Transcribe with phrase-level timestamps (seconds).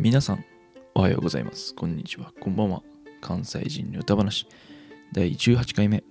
[0.00, 0.44] 皆さん、
[0.94, 1.74] おはようございます。
[1.74, 2.32] こんにちは。
[2.38, 2.84] こんばんは。
[3.20, 4.46] 関西人の歌話
[5.12, 6.04] 第18回目。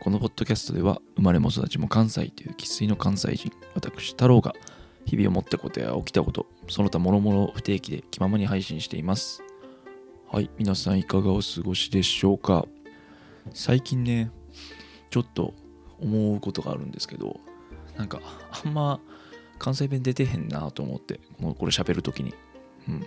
[0.00, 4.54] このポッドキャストでは、生まれも育ちも関西という生粋の関西人、私、太郎が
[5.06, 9.42] 日々思ったことや起きたこと、その他諸々不定期で気ままに配信しています。
[10.30, 12.66] はい、皆さんいかがお過ごしでしょうか
[13.54, 14.30] 最近ね、
[15.08, 15.54] ちょっと
[15.98, 17.40] 思うことがあるんですけど、
[17.96, 18.20] なんか、
[18.62, 19.00] あんま
[19.58, 22.34] 関西弁出てへんなと思って、もうこれ喋るときに。
[22.88, 23.00] うん。
[23.00, 23.06] や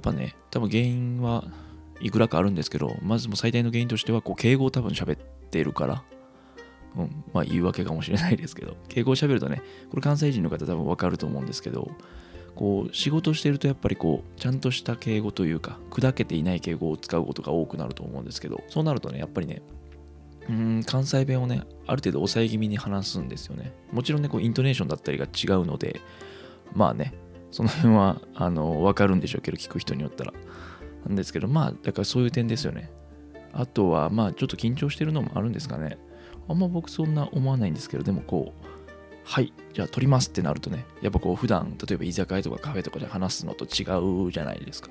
[0.00, 1.44] っぱね、多分原因は
[2.00, 5.16] いくらかあるんですけど、まずも最大の原因としては、こう、敬語を多分喋っ
[5.50, 6.02] てるから、
[6.96, 11.90] うん、まあ言い訳かもしれないですけど、敬語を喋るとね、これ関西人の方多分わかると思うんですけど、
[12.54, 19.62] こう、仕事してるとやっぱりこう、ちゃんとした敬語というか、砕けていない敬語を使うことが多くなると思うんですけど、そうなるとね、やっぱりね、
[20.48, 23.72] うん、関西弁をね、ある程度抑え気味に話すんですよね。
[23.92, 26.00] もちろんね、こう、イントネーションだったりが違うので、
[26.74, 27.14] まあね、
[27.54, 30.32] その辺は、あの、わかるんでしょうけど、聞く人によったら。
[31.06, 32.90] なんですけど、まあ、だからそういう点ですよね。
[33.52, 35.96] あとは、まあ、ちょっと緊張してるのもあるんですかね。
[36.48, 38.66] あんま僕そんな思わないんですけど、でもこう、
[39.22, 43.86] はい、じゃあ撮りますってなるとね、やっぱこう、普段、例えば居酒屋とかカフェとかで話すのと違
[44.26, 44.90] うじゃないですか。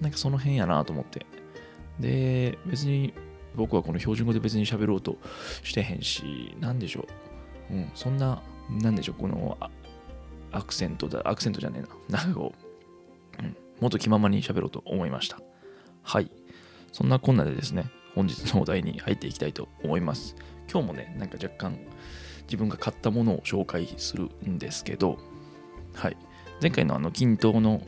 [0.00, 1.26] なんかその辺やなと思って。
[1.98, 3.14] で、別に
[3.56, 5.18] 僕はこの標準語で別に喋ろうと
[5.64, 7.08] してへんし、なんでしょ
[7.68, 7.74] う。
[7.74, 9.58] うん、そんな、なんでしょう、この
[10.52, 12.20] アクセントだ、アクセントじゃねえな。
[12.20, 12.52] なんかこ
[13.38, 15.40] う、うん、もっと気ままに喋ろうと思いました。
[16.02, 16.30] はい。
[16.92, 20.36] そんなこんなでですね、本日のお題に入っていきたいと思います。
[20.70, 21.78] 今日もね、なんか若干
[22.42, 25.18] 自分が買ったものを紹介するんですけど、
[25.94, 26.16] はい。
[26.60, 27.82] 前回のあの、均等の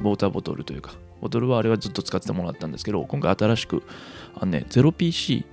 [0.00, 3.82] ウォーターボトルというか、ボトルはあれはずっと使ってたものだったんですけど、今回新しく、
[4.34, 5.44] あのね、0PC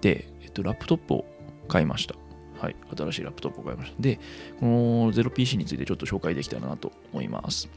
[0.00, 1.24] で、えっと、ラップトップを
[1.68, 2.14] 買いました。
[2.60, 2.76] はい。
[2.94, 4.02] 新しいラップトップを買いました。
[4.02, 4.20] で、
[4.58, 7.70] この 0PC についてちょっと紹介できたらなと思います。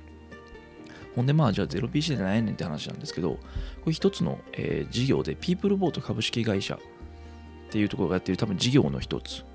[1.15, 3.39] ほんで、まあ、じゃあ 0PC で何やねんって話なんですけど、こ
[3.87, 6.79] れ一つの、えー事業で、ピープルボート株式会社っ
[7.69, 9.45] ていうところがやってる多分事業の一つ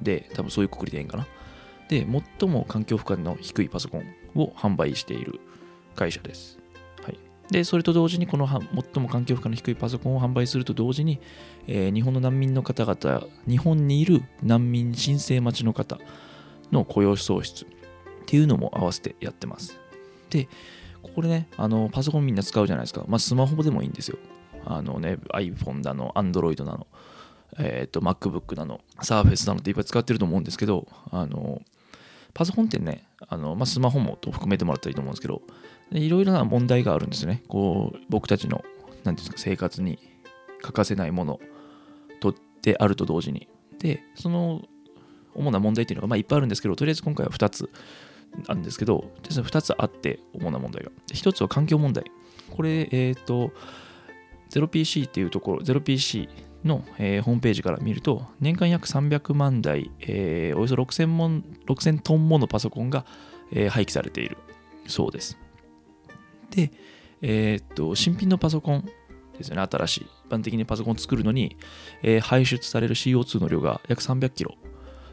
[0.00, 1.26] で、多分そういうくくりでいいんかな。
[1.88, 2.04] で、
[2.40, 4.04] 最も環境負荷の低いパソコン
[4.34, 5.40] を販売している
[5.94, 6.58] 会社です。
[7.50, 11.20] で、それと同時に、この最も環境負荷の低いパソコンを販売すると同時に、
[11.66, 15.98] えー日本の難民の方々、日本にいる難民申請待ちの方
[16.72, 17.68] の雇用創出っ
[18.26, 19.78] ていうのも合わせてやってます。
[20.30, 20.48] で、
[21.14, 23.04] これね、あのパソコンみんな使うじゃないですか。
[23.06, 24.18] まあ、スマホでもいいんですよ。
[24.64, 26.88] あのね、iPhone だの、Android なの、
[27.58, 31.62] えっ、と、MacBook なの、Surface なのっていっぱい使ってると思うんですけど、あの、
[32.36, 35.40] パソコンってね、あのまあ、スマホもと含めてもらったらいいと思うんですけど、
[35.90, 37.42] いろいろな問題があるんですね。
[37.48, 38.62] こう、僕たちの、
[39.04, 39.98] なんていうんですか、生活に
[40.60, 41.40] 欠かせないもの
[42.20, 43.48] とってあると同時に。
[43.78, 44.60] で、その
[45.34, 47.70] 主な問題っていうのが、まあ、いっぱいあるんですけど、とりあえず今回は2つ
[48.48, 50.90] あるんですけど、2つあって、主な問題が。
[51.14, 52.04] 1つは環境問題。
[52.50, 53.50] これ、えっ、と、
[54.50, 56.28] 0PC っていうところ、0PC
[56.64, 61.30] の、えーホームページから見ると、年間約300万台、えーおよそ6000も
[61.66, 63.04] 6000トンものパソコンが、
[63.52, 64.36] えー廃棄されている
[64.86, 65.38] そうです。
[66.50, 66.72] で、
[67.22, 68.88] えーっと、新品のパソコン
[69.36, 70.06] ですよね、新しい。
[70.26, 71.56] 一般的にパソコンを作るのに、
[72.02, 74.54] えー排出される CO2 の量が約300キロ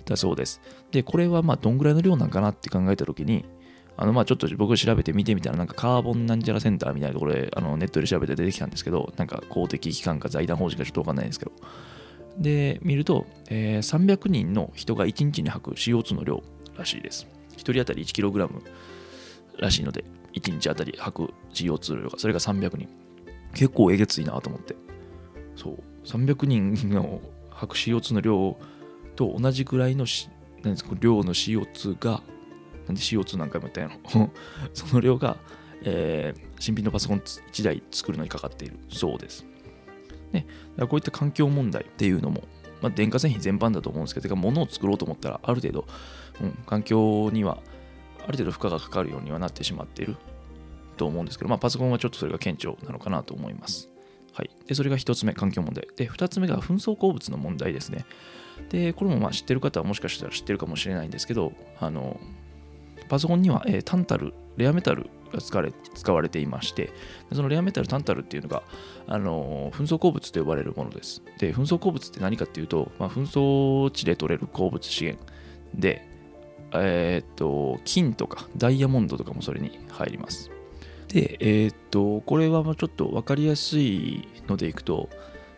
[0.05, 0.61] だそうです。
[0.91, 3.45] で、これはまあどんぐらいの量なんかなって考えたときに、
[3.95, 11.51] あのまあちょっと僕調べて見てみたら、なんかカーボンなんちゃらセンターみたいなところであのネットで調べて出てきたんですけど、なんか公的機関か財団法人かちょっとわかんないんですけど、
[12.37, 16.43] で、見ると、えー300人の人が1日に吐く CO2 の量
[16.77, 17.27] らしいです。
[17.55, 18.61] 1人当たり 1kg
[19.59, 20.03] らしいので、
[20.33, 22.89] 1日当たり吐く CO2 の量が、それが300人。
[23.53, 24.75] 結構えげついなと思って。
[25.55, 27.21] そう、300人の
[27.51, 28.57] 吐く CO2 の量
[29.15, 30.05] と同じぐらいの
[30.63, 32.21] なんですか量の CO2 が、
[32.87, 34.31] なんで CO2 何回も言ったんやろ
[34.73, 35.37] その量が、
[35.83, 39.45] えー新品のパソコン1台作るのにかかっているそうです。
[40.31, 42.43] ね、だからこういった環境問題っていうのも、
[42.81, 45.85] まあ、電化製品全般だと思うんですけど、てか物を作ろうと思ったら、ある程度、
[46.41, 47.61] うん、環境には
[48.19, 50.15] ある程度負荷がかかるようにはなってしまっている
[50.95, 53.89] と思うんですけど、まあ、パソコンはちょっとそれが顕著なのかなと思います。
[54.31, 55.85] はい、でそれが1つ目、環境問題。
[55.97, 58.05] で、2つ目が紛争鉱物の問題ですね。
[58.69, 62.19] で、これもまあ知ってる方はもしかしたら知ってるかもしれないんですけど、あの
[63.09, 66.91] パソコンには、えータンタル、レアメタルが使われ使われていまして、
[67.31, 68.63] そのレアメタル、タンタルっていうのが、
[69.07, 71.23] あの紛争鉱物と呼ばれるものです。
[71.39, 75.25] で、紛争鉱物って何かっていうと、まあ、紛争地で取れる鉱物資源
[75.75, 76.07] で、
[76.73, 80.49] えっと、金とかダイヤモンドとかもそれに入ります。
[81.07, 85.09] で、えーっと、これはちょっと分かりやすいのでいくと、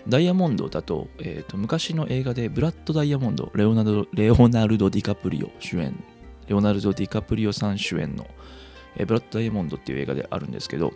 [0.07, 5.95] ダイヤモンドだと,、えーと昔の映画でブラッド・ダイヤモンドレオナルドレオナルド・ディカプリオ主演
[6.47, 8.27] レオナルド・ディカプリオさん主演の、
[9.05, 10.93] ブラッド・ダイヤモンドっていう映画であるんですけど、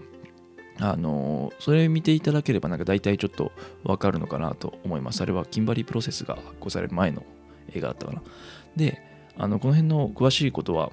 [0.81, 3.51] あのそれ見ていただければなんか大体ちょっと
[3.83, 5.21] わかるのかなと思います。
[5.21, 7.23] あれはキンバリープロセスが発行される前の
[7.73, 8.23] 映画だったかな。
[8.77, 9.01] で、
[9.37, 10.91] あのこの辺の詳しいことは、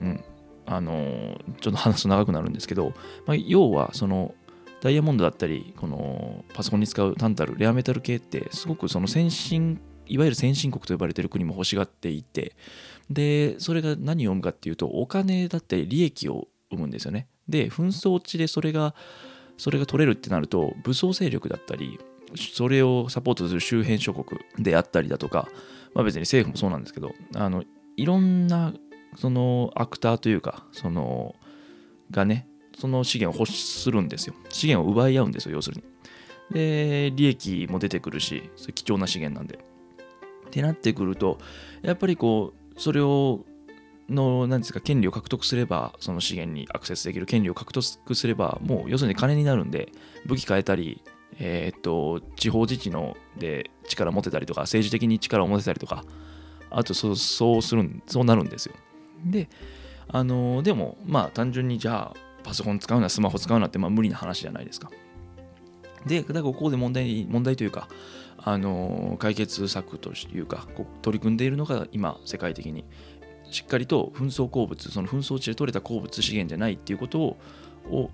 [0.00, 0.24] うん、
[0.66, 2.92] あのちょっと話すと長くなるんですけど、
[3.26, 4.34] まあ、要はその
[4.80, 12.54] ダイヤモンドだったり、このパソコンに使う単タル、レアメタル系って、すごくその先進、いわゆる先進国と呼ばれている国も欲しがっていて、
[13.10, 17.28] で、それが何を生むかっていうと、お金だったり利益を生むんですよね。
[17.48, 18.94] で、紛争地でそれが、
[19.56, 21.98] それが取れるってなると、武装勢力だったり、
[22.36, 25.48] それをサポートする周辺諸国であったりだとか、
[25.94, 27.64] まあ別に政府もそうなんですけど、あの、
[27.96, 28.74] いろんな、
[29.16, 31.34] そのアクターというか、その、
[32.10, 32.46] がね、
[32.78, 34.34] その資源を欲するんですよ。
[34.50, 35.82] 資源を奪い合うんですよ、要するに。
[36.54, 39.58] で、利益も出てくるし、貴重な資源なんで。
[40.46, 41.38] ってなってくると、
[41.82, 43.44] やっぱりこう、それを、
[44.08, 49.92] の、なんですか、権利を獲得すれば、その資源にアクセスできる権利を獲得すれば、もう要するに金になるんで、
[50.24, 51.02] 武器変えたり、
[51.38, 56.04] えーっと、地方自治ので力を持てたりとか、政治的に力を持てたりとか、
[56.70, 58.74] あとそうそうするん、そうなるんですよ。
[59.24, 59.48] で、
[60.08, 64.90] あのでも、まあ単純にじゃあ、パソコン使うな、スマホ使うなって、まあ無理な話じゃないですか。
[66.06, 67.88] で、だからここで問題、問題というか、
[68.50, 70.66] あの解決策というか、
[71.02, 72.82] 取り組んでいるのが今、世界的に
[73.50, 77.36] しっかりと紛争鉱物、その紛争地で取れた鉱物資源じゃないっていうこと
[77.90, 78.10] を、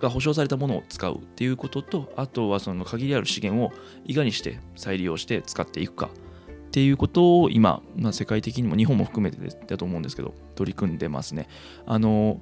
[0.00, 3.72] が保証されたものを使うっていうことと、あとはその限りある資源を
[4.04, 11.48] いかにして再利用して使っていくかっていうことを今、まあ、世界的にも日本も含めてだと思うんですけど、取り組んでますね。
[11.86, 12.40] あの、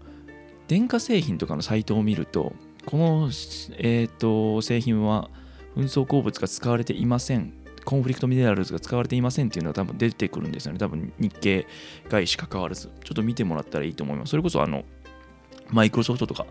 [0.67, 2.53] 電化製品とかのサイトを見ると、
[2.85, 3.31] この、
[3.79, 5.31] えー、と製品は
[5.79, 7.53] 紛争鉱物が使われていません。
[7.85, 10.79] conflict minerals が使われていませんっていうのが多分出てくるんですよね。
[10.79, 11.67] 多分日系
[12.09, 12.89] 外資関わらず。
[13.05, 14.31] ちょっと見てもらったらいいと思います。
[14.31, 14.85] それこそあの、
[15.71, 16.47] マイクロソフトとか、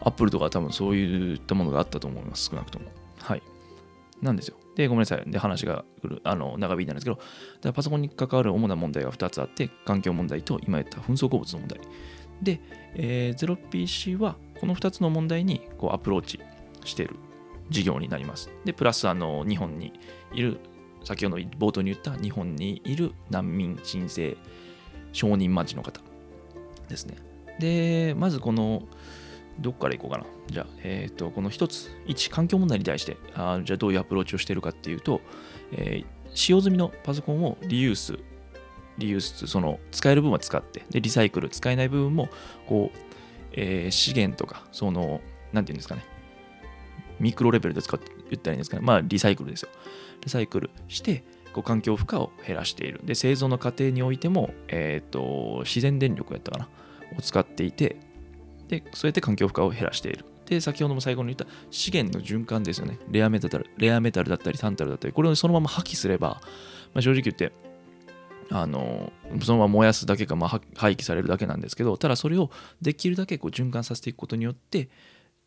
[0.00, 2.50] アップルとか多分そういったものがあったと思います。
[2.50, 2.86] 少なくとも。
[3.20, 3.42] はい。
[4.20, 4.56] なんですよ。
[4.74, 5.30] で、ごめんなさい。
[5.30, 7.20] で、話が来る、あの、長引いたんですけど、
[7.60, 11.80] だパソコンに関わる主な問題が2つあって、環境問題と今言った紛争鉱物の問題。
[12.42, 12.60] で、
[12.96, 16.40] えー、0PC はこの2つの問題にこうアプローチ
[16.84, 17.16] してる
[17.70, 18.50] 事業になります。
[18.64, 19.92] で、プラス、あの、日本に
[20.32, 20.58] いる、
[21.04, 24.36] 先ほど冒頭に言った日本にいる難民申請
[25.12, 26.00] 承認待ちの方
[26.88, 27.16] ですね。
[27.58, 28.82] で、まずこの、
[29.58, 30.24] どっから行こうかな。
[30.48, 35.20] じゃあ、えっ、と、この一つ、一環境問題に対して、あじゃあどういうアプローチをしているかっていうと、
[35.72, 38.18] えー使用済みのパソコンをリユース、
[38.98, 42.28] リユース、その使える分は使って、で、リサイクル、使えない部分も、
[42.66, 42.98] こう、
[43.52, 45.22] えー資源とか、その、
[45.54, 46.04] なんていうんですかね、
[47.20, 49.68] ミクロレベルで使って言ったらいいんですかね、まあ、リサイクルですよ。
[50.22, 53.00] リサイクルして、こう環境負荷を減らしている。
[53.04, 56.68] で、製造の過程においても、えっ、と、自然電力やったかな、
[57.16, 57.96] を使っていて、
[58.68, 60.24] で、そうやって環境負荷を減らしている。
[60.46, 62.98] で、先ほども最後に言った資源の循環ですよね。
[63.10, 66.40] レアメタル、レアメタルだったり、タンタルだったり、これをそのまま破棄すれば、
[66.94, 67.52] まあ、正直言って、
[68.50, 69.12] あの
[69.42, 74.88] そのまま燃やすだけか、まあ、廃棄されるだけなんですけど、ただそれをできるだけこう循環させていくことによって、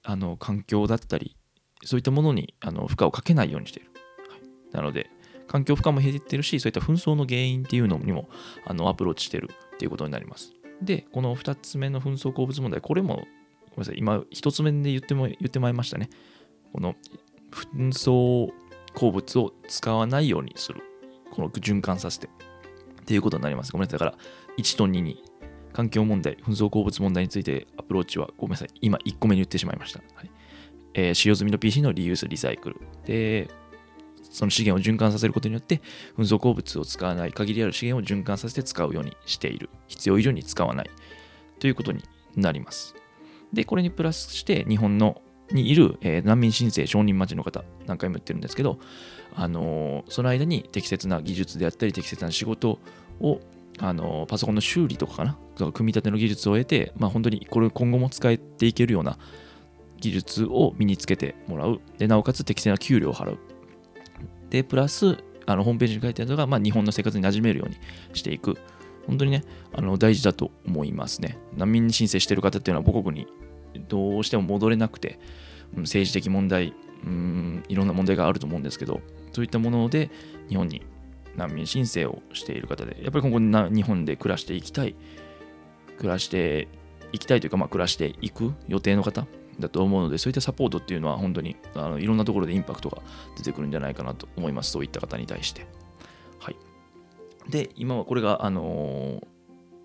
[0.03, 1.35] あの環境だったり、
[1.83, 3.91] そういったものにあの負荷をかけないようにしている。
[4.29, 4.41] はい、
[4.73, 5.09] なので、
[5.47, 8.29] 環境負荷も減っているし、そういった紛争の原因っていうのにも
[8.65, 10.53] あのアプローチしているっていうことになります。
[10.81, 13.25] で、この2つ目の紛争鉱物問題、これも、ごめ
[13.77, 16.09] んなさい、今、1つ目で言っても言ってまいりましたね。
[16.71, 16.95] この
[17.51, 18.51] 紛争
[18.93, 20.81] 鉱物を使わないようにする。
[21.31, 22.27] この循環させて。
[22.27, 23.71] っていうことになります。
[23.71, 23.99] ごめんなさい。
[23.99, 24.17] だから、
[24.57, 25.23] 1と2に
[25.73, 28.69] 環境問題、紛争鉱物問題についてアプローチは、ごめんなさい。
[28.81, 30.01] 今、1個目に言ってしまいました。
[30.13, 30.31] はい
[30.93, 32.81] えー使用済みの PC のリユース、リサイクル。
[33.05, 33.49] で、
[34.29, 35.81] その資源を循環させることによって、
[36.17, 39.69] 紛争鉱物を使わない、限りある資源を循環させて使うようにしている。
[39.87, 40.89] 必要以上に使わない。
[41.59, 42.03] ということに
[42.35, 42.95] なります。
[43.51, 48.79] で、これにプラスして、日本のにいる、えー難民申請承認待ちの方、何回も言ってるんですけど、
[49.33, 52.79] あのーその間に適切な技術であったり、適切な仕事
[53.19, 53.39] を、
[53.79, 59.17] あのーパソコンの修理とかかな、組み立ての技術を得て、まあ、本当にこれ今後も使えていけるような
[59.99, 61.81] 技術を身につけてもらう。
[61.97, 63.39] で、なおかつ適正な給料を払う。
[64.49, 67.77] で、プラス、あのホームページに書いてあるのが、まあ、日本の生活に馴染めるように
[68.13, 68.57] していく。
[69.07, 71.37] 本当にね、あの大事だと思いますね。
[71.57, 73.27] 難民申請してる方っていうのは母国に
[73.87, 75.19] どうしても戻れなくて、
[75.75, 79.01] 政治的問題、うーん、いろんな問題があると思うんですけど、
[79.33, 80.11] そういったもので
[80.49, 80.83] 日本に
[81.35, 84.95] 難民申請をしている方で、やっぱり今後な日本で暮らしていきたい、
[85.97, 86.67] 暮らして
[87.11, 89.25] いきたいというか、まあ、暮らしていく予定の方
[89.59, 93.01] だと思うので、そういったサポートっていうのは本当にあのいろんなところでインパクトが
[93.37, 94.71] 出てくるんじゃないかなと思います。
[94.71, 95.65] そういった方に対して。
[96.39, 96.55] はい。
[97.49, 99.21] で、今はこれが、あの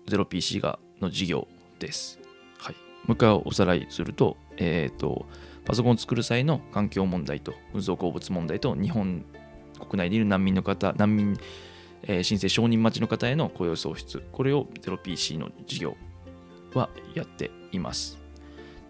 [0.07, 1.47] ー、0PC がの事業
[1.79, 2.19] です。
[2.57, 2.75] はい
[3.07, 5.27] もう一回おさらいすると、えっ、と、
[5.63, 9.25] パソコンを作る際の環境問題と運送鉱物問題と日本
[9.79, 11.37] 国内にいる難民の方、難民、
[12.03, 15.97] えー申請承認待ちの方への雇用創出、これを 0PC の事業
[16.73, 18.17] はやっています。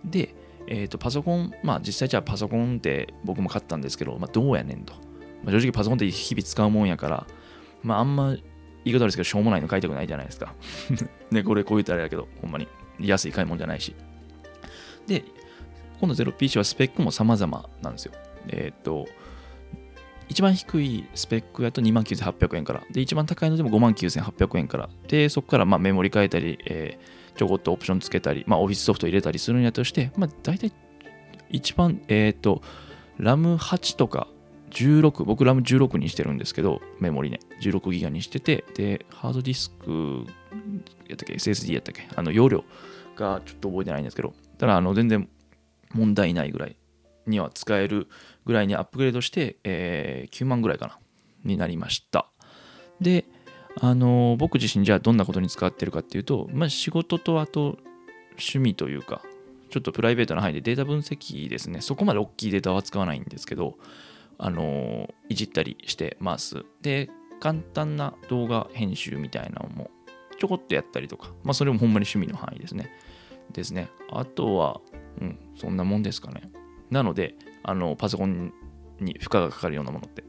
[0.04, 0.34] で、
[0.68, 4.94] えー、とパソコン、まあ実際じゃあパソコンって僕も買ったんですけど、まあ、どうやねんと。
[5.44, 7.28] まあ、正直パソコンって日々使うもんやから、
[7.84, 8.36] まああんま
[8.84, 10.54] 言い方ですけど、しょうもないの買いたくないじゃないですか。
[11.32, 12.68] ね、これこう言ったらあれだけど、ほんまに
[13.00, 13.96] 安い買い物じゃないし。
[15.08, 15.24] で、
[16.00, 18.14] 今度 0PC はスペックも様々なんですよ。
[18.48, 19.08] えっ、と、
[20.28, 30.72] 一番低いスペックやと29,800円から、で、一番高いのでも59,800円から、で、そこからまあメモリ変えたり、えーちょこっとオプションつけたり、まあ、オフィスソフト入れたりするんやとして、まあ、大体
[31.50, 32.62] 一番、えっ、と、
[33.20, 34.28] RAM8 とか
[34.72, 40.26] 16、僕 RAM16 にしてるんですけど、メモリね、16ギガにしてて、で、ハードディスク
[41.08, 42.64] やったっけ、SSD やったっけ、あの容量
[43.16, 45.30] がちょっと覚えてないんですけど、ただ、あの、全然
[45.94, 46.76] 問題ないぐらい
[47.28, 48.08] には使える
[48.46, 51.00] ぐらいにアップグレードして、えー9万ぐらいかな、
[51.44, 52.28] になりました。
[53.00, 53.26] で、
[53.82, 57.78] あの僕自身じゃあどんなことに使ってるかっていうと、まあ、仕事とあと
[58.32, 59.22] 趣味というか
[59.70, 61.82] ちょっとプライベートな範囲でデータ分析ですね。
[61.82, 63.78] そこまで大きいデータは使わないんですけど
[64.38, 66.66] あのいじったりしてます。
[66.82, 67.10] で
[67.42, 69.92] 簡単な動画編集みたいなのも
[70.40, 72.92] ちょこっとやったりとかまあそれもほんまに趣味の範囲ですね。
[73.52, 73.90] ですね。
[74.12, 74.80] あとは
[75.20, 76.50] うんそんなもんですかね。
[76.90, 78.54] なのであのパソコン
[79.00, 80.24] に負荷がかかるようなものって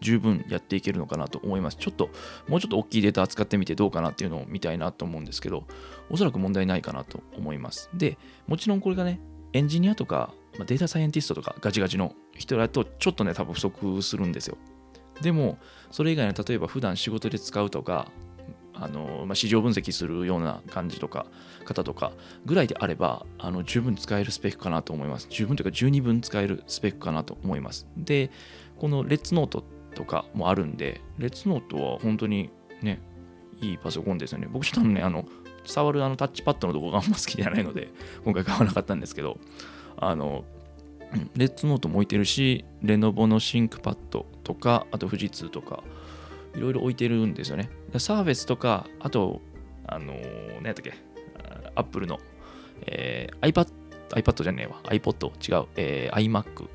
[0.00, 1.76] 十分やっていけるのかなと思います。
[1.76, 2.10] ちょっと、
[2.48, 5.64] もうちょっと大きいデータ扱ってみてどうかなっていうのを見たいなと思うんですけど、
[6.10, 7.90] おそらく問題ないかなと思います。
[7.94, 9.20] で、もちろんこれがね、
[9.52, 14.56] エンジニアとか、まデータサイエンティストとかガチガチの人だとちょっとね、多分不足するんですよ。
[15.22, 15.58] でも、
[15.90, 18.10] それ以外の例えば普段仕事で使うとか、
[18.80, 21.26] あのまあ、市場分析するような感じとか
[21.64, 22.12] 方とか
[22.46, 28.30] ぐらいであればあの十分使えるスペックかなと思います十分というか十二分使えるスペックかなと思いますで
[28.78, 29.64] このレッツノート
[29.98, 32.50] とかもあるんでレッツノートは本当に
[32.80, 33.00] ね
[33.60, 34.48] いいパソコンですよね。
[34.48, 35.26] 僕ちょっとねあの
[35.64, 37.88] 触るあのタッチパッドのとこがあんま好きじゃないので
[38.24, 39.38] 今回買わなかったんですけど
[39.96, 40.44] あの
[41.36, 45.82] レッツノートも置いてるしレノボの ThinkPad とかあと富士通とか
[46.54, 47.70] いろいろ置いてるんですよね。
[47.98, 49.40] サーフェスとか、あと、
[49.86, 50.14] あの、
[50.56, 50.94] 何やったっけ、
[51.74, 52.18] アップルの、
[52.86, 53.68] えー iPad、
[54.10, 56.68] iPad じゃねえわ、iPod、違う、えー iMac、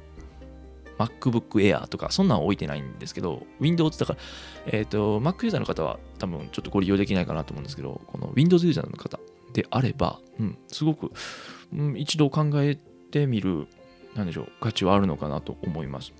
[1.05, 4.19] MacBook Air とか、そんなん置いてないんですけど、Windows だから、
[4.67, 9.19] えっ、と、Mac ユーザーの方は多分ちょっとご利用できないかなと思うんですけど、この Windows ユーザーの方
[9.53, 11.11] であれば、うん、すごく、
[11.73, 12.75] うん、一度考え
[13.11, 13.67] てみる、
[14.15, 16.13] なんでしょう、価値はあるのかなと思います。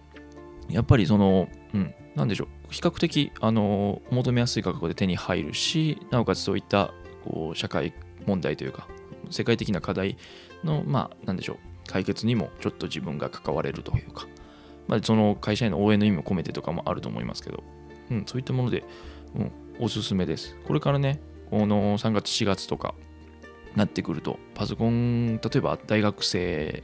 [0.70, 6.94] やっぱりその、うん、なんでしょう、比較的、あの、求めやすい価格で手に入るし、なおかつそういった、
[7.26, 7.94] こう、社会
[8.26, 8.88] 問題というか、
[9.30, 10.18] 世界的な課題
[10.64, 14.28] の、まあ、なんでしょう、解決にもちょっと自分が関われるというか、
[14.88, 17.64] まあ、その会社への応援の意味も込めてとかもあると思いますけど、
[18.12, 18.84] うん、そういったもので、
[19.36, 20.58] うん、おすすめです。
[20.68, 22.96] これからね、この3月、4月とか
[23.76, 26.84] なってくると、パソコン、例えば大学生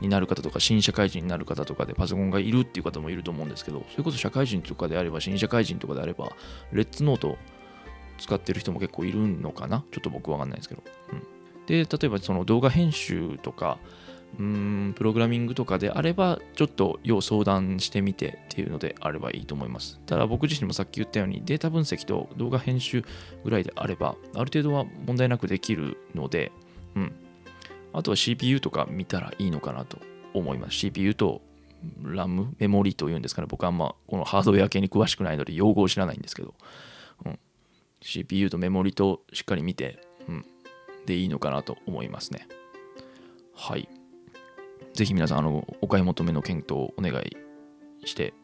[0.00, 6.30] になる方とか、新社会人になる方とかでパソコンがいるっていう方もいると思うんですけど、それこそ社会人とかであれば、新社会人とかであれば、
[6.72, 7.36] レッツノート
[8.18, 9.84] 使ってる人も結構いるのかな？
[9.90, 10.82] ちょっと僕わかんないですけど。
[11.12, 11.22] うん、
[11.66, 13.78] で、例えばその動画編集とか、
[14.38, 20.00] うんプログラミングとかであれば、ちょっと要相談してみてっていうのであればいいと思います。
[20.06, 23.04] ただ僕自身もさっき言ったように、データ分析と動画編集
[23.44, 26.52] ぐらいであれば、ある程度は問題なくできるので、
[26.94, 27.12] うん。
[27.92, 29.98] あとは CPU とか見たらいいのかなと
[30.34, 30.76] 思います。
[30.76, 31.42] CPU と
[32.02, 33.48] RAM、メモリというんですかね。
[33.48, 36.54] 僕はあんまこのハードウェア系に詳しくないので用語を知らないんですけど、
[37.24, 37.38] うん、
[38.02, 40.46] CPU とメモリとしっかり見て、うん、
[41.06, 42.46] でいいのかなと思いますね。
[43.54, 43.88] はい。
[44.98, 47.36] ぜひ皆さん、あの、お買い求めの検討をお願い
[48.04, 48.34] して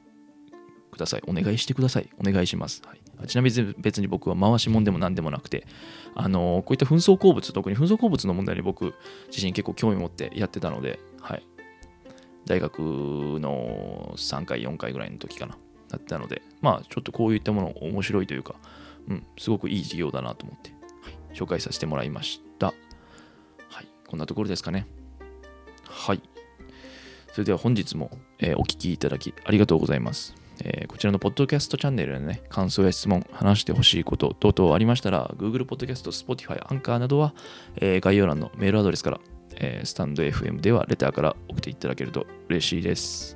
[0.93, 1.23] ください。
[1.27, 2.09] お願いしてください。
[2.17, 2.81] お願いします。
[2.87, 5.67] はい、ちなみに別に僕は回しもんでも何でもなくて、
[6.15, 8.95] あのこういった紛争鉱物、特に紛争鉱物の問題に僕
[9.33, 11.45] 自身結構興味持ってやってたので、はい、
[12.47, 15.59] 大学の3回、4回ぐらいの時かな、
[15.89, 18.55] だったので、まあちょっとこういったもの面白いというか、
[19.09, 20.77] うん、すごくいい事業だなと思って、は
[21.33, 22.67] い、紹介させてもらいました。
[22.67, 22.73] は
[23.83, 24.87] い、こんなところですかね。
[25.89, 26.23] はい。
[27.35, 30.37] それでは本日も、えーお聴きいただきありがとうございます。
[30.63, 37.35] えーこちらのポッドキャストチャンネルでね、感想や質問、話してほしいこと等々ありましたら、Google Podcast、Spotify、アンカーなどは、
[37.81, 39.21] えー概要欄のメールアドレスから、
[39.57, 43.35] えースタンド FM ではレターから送っていただけると嬉しいです。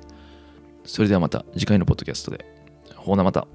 [0.85, 2.45] それではまた次回のポッドキャストで。
[2.95, 3.47] ほうなまた。